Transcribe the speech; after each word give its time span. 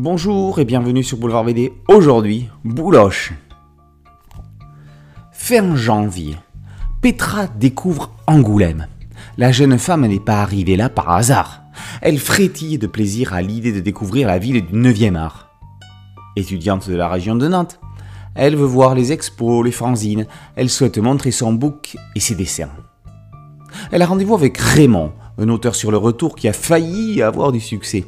Bonjour 0.00 0.60
et 0.60 0.64
bienvenue 0.64 1.02
sur 1.02 1.18
Boulevard 1.18 1.42
BD. 1.42 1.72
Aujourd'hui, 1.88 2.48
Bouloche. 2.62 3.32
Fin 5.32 5.74
janvier, 5.74 6.36
Petra 7.02 7.48
découvre 7.48 8.12
Angoulême. 8.28 8.86
La 9.38 9.50
jeune 9.50 9.76
femme 9.76 10.06
n'est 10.06 10.20
pas 10.20 10.40
arrivée 10.40 10.76
là 10.76 10.88
par 10.88 11.10
hasard. 11.10 11.62
Elle 12.00 12.20
frétille 12.20 12.78
de 12.78 12.86
plaisir 12.86 13.32
à 13.32 13.42
l'idée 13.42 13.72
de 13.72 13.80
découvrir 13.80 14.28
la 14.28 14.38
ville 14.38 14.64
du 14.64 14.72
9e 14.72 15.16
art. 15.16 15.50
Étudiante 16.36 16.88
de 16.88 16.94
la 16.94 17.08
région 17.08 17.34
de 17.34 17.48
Nantes, 17.48 17.80
elle 18.36 18.54
veut 18.54 18.66
voir 18.66 18.94
les 18.94 19.10
expos, 19.10 19.64
les 19.64 19.72
fanzines, 19.72 20.28
elle 20.54 20.70
souhaite 20.70 20.98
montrer 20.98 21.32
son 21.32 21.52
book 21.52 21.96
et 22.14 22.20
ses 22.20 22.36
dessins. 22.36 22.70
Elle 23.90 24.02
a 24.02 24.06
rendez-vous 24.06 24.34
avec 24.34 24.58
Raymond, 24.58 25.10
un 25.38 25.48
auteur 25.48 25.74
sur 25.74 25.90
le 25.90 25.96
retour 25.96 26.36
qui 26.36 26.46
a 26.46 26.52
failli 26.52 27.20
avoir 27.20 27.50
du 27.50 27.58
succès. 27.58 28.04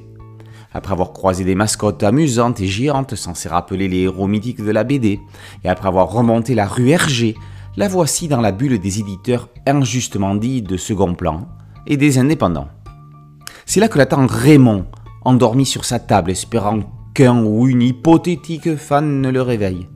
Après 0.73 0.93
avoir 0.93 1.13
croisé 1.13 1.45
des 1.45 1.55
mascottes 1.55 2.03
amusantes 2.03 2.61
et 2.61 2.67
géantes 2.67 3.17
censées 3.17 3.49
rappeler 3.49 3.89
les 3.89 4.03
héros 4.03 4.29
mythiques 4.29 4.65
de 4.65 4.71
la 4.71 4.85
BD, 4.85 5.21
et 5.65 5.69
après 5.69 5.89
avoir 5.89 6.11
remonté 6.11 6.55
la 6.55 6.67
rue 6.67 6.91
Hergé, 6.91 7.35
la 7.77 7.89
voici 7.89 8.29
dans 8.29 8.41
la 8.41 8.53
bulle 8.53 8.79
des 8.79 9.01
éditeurs 9.01 9.49
injustement 9.67 10.35
dits 10.35 10.63
de 10.63 10.77
second 10.77 11.15
plan 11.15 11.49
et 11.87 11.97
des 11.97 12.19
indépendants. 12.19 12.69
C'est 13.67 13.81
là 13.81 13.89
que 13.89 13.99
l'attend 13.99 14.27
Raymond, 14.27 14.87
endormi 15.25 15.67
sur 15.67 15.85
sa 15.85 15.99
table, 15.99 16.31
espérant 16.31 16.81
qu'un 17.15 17.43
ou 17.43 17.67
une 17.67 17.83
hypothétique 17.83 18.77
fan 18.77 19.21
ne 19.21 19.31
le 19.31 19.43
réveille. 19.43 19.89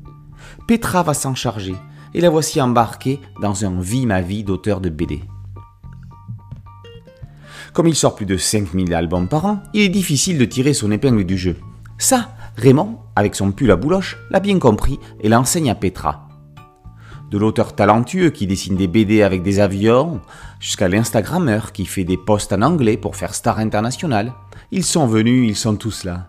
Petra 0.67 1.03
va 1.03 1.15
s'en 1.15 1.35
charger, 1.35 1.75
et 2.15 2.21
la 2.21 2.31
voici 2.31 2.61
embarquée 2.61 3.21
dans 3.41 3.65
un 3.65 3.81
vie 3.81 4.07
ma 4.07 4.21
vie 4.21 4.45
d'auteur 4.45 4.81
de 4.81 4.89
BD. 4.89 5.21
Comme 7.75 7.89
il 7.89 7.97
sort 7.97 8.15
plus 8.15 8.25
de 8.25 8.37
5000 8.37 8.95
albums 8.95 9.27
par 9.27 9.47
an, 9.47 9.61
il 9.75 9.83
est 9.83 9.89
difficile 9.89 10.39
de 10.39 10.45
tirer 10.45 10.75
son 10.75 10.93
épingle 10.93 11.25
du 11.25 11.37
jeu. 11.37 11.57
Ça, 11.99 12.29
Raymond, 12.57 12.99
avec 13.17 13.35
son 13.35 13.51
pull 13.51 13.73
à 13.73 13.77
bouloche, 13.77 14.17
l'a 14.31 14.39
bien 14.39 14.61
compris 14.61 15.01
et 15.21 15.29
l'enseigne 15.29 15.71
à 15.71 15.75
Petra. 15.75 16.29
De 17.33 17.37
l'auteur 17.37 17.75
talentueux 17.75 18.31
qui 18.31 18.47
dessine 18.47 18.77
des 18.77 18.87
BD 18.87 19.23
avec 19.23 19.43
des 19.43 19.59
avions, 19.59 20.21
jusqu'à 20.61 20.87
l'Instagrammeur 20.87 21.73
qui 21.73 21.85
fait 21.85 22.05
des 22.05 22.17
posts 22.17 22.53
en 22.53 22.63
anglais 22.63 22.97
pour 22.97 23.17
faire 23.17 23.35
star 23.35 23.59
international, 23.59 24.33
ils 24.71 24.85
sont 24.85 25.09
venus, 25.09 25.49
ils 25.49 25.57
sont 25.57 25.75
tous 25.75 26.05
là. 26.05 26.29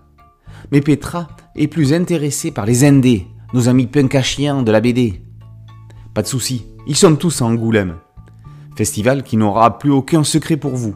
Mais 0.71 0.81
Petra 0.81 1.27
est 1.55 1.67
plus 1.67 1.93
intéressée 1.93 2.49
par 2.49 2.65
les 2.65 2.85
Indés, 2.85 3.27
nos 3.53 3.69
amis 3.69 3.85
punkachiens 3.85 4.63
de 4.63 4.71
la 4.71 4.81
BD. 4.81 5.21
Pas 6.15 6.23
de 6.23 6.27
souci, 6.27 6.65
ils 6.87 6.95
sont 6.95 7.15
tous 7.15 7.43
à 7.43 7.45
Angoulême. 7.45 7.97
Festival 8.75 9.21
qui 9.21 9.37
n'aura 9.37 9.77
plus 9.77 9.91
aucun 9.91 10.23
secret 10.23 10.57
pour 10.57 10.75
vous. 10.75 10.95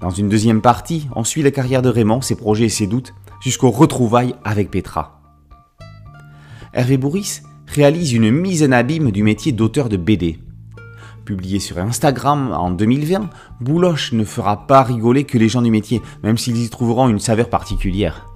Dans 0.00 0.10
une 0.10 0.28
deuxième 0.28 0.60
partie, 0.60 1.08
on 1.16 1.24
suit 1.24 1.42
la 1.42 1.50
carrière 1.50 1.80
de 1.80 1.88
Raymond, 1.88 2.20
ses 2.20 2.36
projets 2.36 2.66
et 2.66 2.70
ses 2.70 2.86
doutes, 2.86 3.14
jusqu'aux 3.40 3.70
retrouvailles 3.70 4.34
avec 4.44 4.70
Petra. 4.70 5.22
Hervé 6.74 6.98
Bourris 6.98 7.40
réalise 7.66 8.12
une 8.12 8.30
mise 8.30 8.62
en 8.62 8.72
abîme 8.72 9.10
du 9.10 9.22
métier 9.22 9.52
d'auteur 9.52 9.88
de 9.88 9.96
BD. 9.96 10.38
Publié 11.24 11.60
sur 11.60 11.78
Instagram 11.78 12.52
en 12.52 12.70
2020, 12.70 13.30
Bouloche 13.62 14.12
ne 14.12 14.24
fera 14.24 14.66
pas 14.66 14.82
rigoler 14.82 15.24
que 15.24 15.38
les 15.38 15.48
gens 15.48 15.62
du 15.62 15.70
métier, 15.70 16.02
même 16.22 16.36
s'ils 16.36 16.62
y 16.62 16.68
trouveront 16.68 17.08
une 17.08 17.18
saveur 17.18 17.48
particulière. 17.48 18.26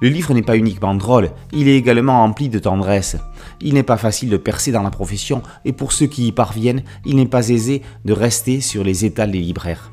Le 0.00 0.08
livre 0.08 0.32
n'est 0.32 0.42
pas 0.42 0.56
uniquement 0.56 0.94
drôle, 0.94 1.30
il 1.52 1.68
est 1.68 1.76
également 1.76 2.24
empli 2.24 2.48
de 2.48 2.58
tendresse. 2.58 3.18
Il 3.60 3.74
n'est 3.74 3.82
pas 3.82 3.98
facile 3.98 4.30
de 4.30 4.38
percer 4.38 4.72
dans 4.72 4.82
la 4.82 4.90
profession, 4.90 5.42
et 5.66 5.72
pour 5.72 5.92
ceux 5.92 6.06
qui 6.06 6.26
y 6.26 6.32
parviennent, 6.32 6.84
il 7.04 7.16
n'est 7.16 7.26
pas 7.26 7.50
aisé 7.50 7.82
de 8.06 8.14
rester 8.14 8.62
sur 8.62 8.82
les 8.82 9.04
étals 9.04 9.30
des 9.30 9.40
libraires. 9.40 9.92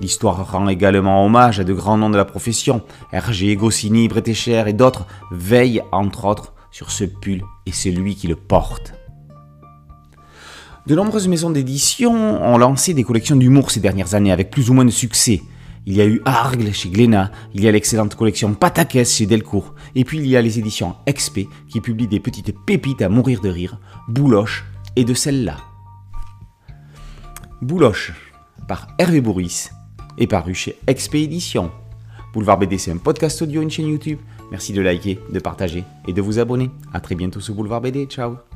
L'histoire 0.00 0.50
rend 0.50 0.68
également 0.68 1.24
hommage 1.24 1.60
à 1.60 1.64
de 1.64 1.72
grands 1.72 1.96
noms 1.96 2.10
de 2.10 2.16
la 2.16 2.24
profession. 2.24 2.82
Hergé, 3.12 3.56
Goscinny, 3.56 4.08
Bretécher 4.08 4.64
et 4.66 4.72
d'autres 4.72 5.06
veillent, 5.30 5.82
entre 5.92 6.24
autres, 6.24 6.52
sur 6.70 6.90
ce 6.90 7.04
pull 7.04 7.42
et 7.66 7.72
celui 7.72 8.16
qui 8.16 8.26
le 8.26 8.36
porte. 8.36 8.94
De 10.86 10.94
nombreuses 10.94 11.28
maisons 11.28 11.50
d'édition 11.50 12.12
ont 12.12 12.58
lancé 12.58 12.92
des 12.92 13.04
collections 13.04 13.36
d'humour 13.36 13.70
ces 13.70 13.80
dernières 13.80 14.14
années 14.14 14.32
avec 14.32 14.50
plus 14.50 14.68
ou 14.68 14.74
moins 14.74 14.84
de 14.84 14.90
succès. 14.90 15.40
Il 15.86 15.94
y 15.94 16.00
a 16.00 16.06
eu 16.06 16.20
Argle 16.24 16.72
chez 16.72 16.88
Glénat, 16.88 17.30
il 17.54 17.62
y 17.62 17.68
a 17.68 17.72
l'excellente 17.72 18.14
collection 18.14 18.54
Patakès 18.54 19.14
chez 19.14 19.26
Delcourt, 19.26 19.74
et 19.94 20.04
puis 20.04 20.18
il 20.18 20.26
y 20.26 20.36
a 20.36 20.42
les 20.42 20.58
éditions 20.58 20.96
XP 21.08 21.40
qui 21.68 21.80
publient 21.80 22.08
des 22.08 22.20
petites 22.20 22.54
pépites 22.66 23.02
à 23.02 23.08
mourir 23.08 23.40
de 23.40 23.48
rire, 23.48 23.78
Bouloche 24.08 24.64
et 24.96 25.04
de 25.04 25.14
celle-là. 25.14 25.56
Bouloche, 27.62 28.12
par 28.66 28.88
Hervé 28.98 29.20
Bourris, 29.20 29.70
est 30.18 30.26
paru 30.26 30.54
chez 30.54 30.76
Expédition. 30.86 31.70
Boulevard 32.32 32.58
BD, 32.58 32.78
c'est 32.78 32.90
un 32.90 32.96
podcast 32.96 33.42
audio, 33.42 33.62
une 33.62 33.70
chaîne 33.70 33.88
YouTube. 33.88 34.18
Merci 34.50 34.72
de 34.72 34.80
liker, 34.80 35.18
de 35.32 35.38
partager 35.38 35.84
et 36.06 36.12
de 36.12 36.20
vous 36.20 36.38
abonner. 36.38 36.70
A 36.92 37.00
très 37.00 37.14
bientôt 37.14 37.40
sur 37.40 37.54
Boulevard 37.54 37.80
BD. 37.80 38.06
Ciao 38.06 38.53